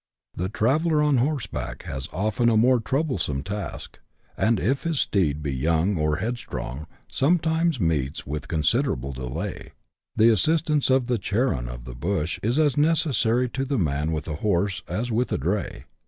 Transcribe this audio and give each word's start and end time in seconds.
The 0.33 0.49
traveller 0.49 1.03
on 1.03 1.17
horseback 1.17 1.83
has 1.83 2.09
often 2.11 2.49
a 2.49 2.57
more 2.57 2.79
troublesome 2.79 3.43
task, 3.43 3.99
and, 4.35 4.59
if 4.59 4.81
his 4.81 4.99
steed 5.01 5.43
be 5.43 5.53
young 5.53 5.95
or 5.95 6.15
headstrong, 6.15 6.87
sometimes 7.07 7.79
meets 7.79 8.25
with 8.25 8.47
considerable 8.47 9.11
delay. 9.13 9.73
The 10.15 10.33
assistance 10.33 10.89
of 10.89 11.05
the 11.05 11.19
Charon 11.19 11.67
of 11.69 11.85
the 11.85 11.93
bush 11.93 12.39
is 12.41 12.57
as 12.57 12.77
necessary 12.77 13.47
to 13.49 13.63
the 13.63 13.77
man 13.77 14.11
with 14.11 14.27
a 14.27 14.37
horse 14.37 14.81
as 14.87 15.11
with 15.11 15.31
a 15.31 15.37
dray. 15.37 15.85